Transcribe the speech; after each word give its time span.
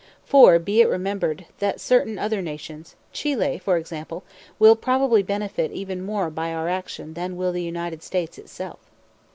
(For, 0.25 0.57
be 0.57 0.81
it 0.81 0.89
remembered, 0.89 1.45
that 1.59 1.79
certain 1.79 2.17
other 2.17 2.41
nations, 2.41 2.95
Chile 3.13 3.59
for 3.59 3.77
example, 3.77 4.23
will 4.57 4.75
probably 4.75 5.21
benefit 5.21 5.71
even 5.73 6.01
more 6.01 6.31
by 6.31 6.51
our 6.51 6.67
action 6.67 7.13
than 7.13 7.37
will 7.37 7.51
the 7.51 7.61
United 7.61 8.01
States 8.01 8.39
itself.) 8.39 8.79